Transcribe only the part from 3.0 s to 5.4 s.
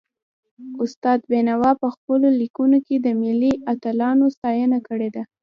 ملي اتلانو ستاینه کړې ده.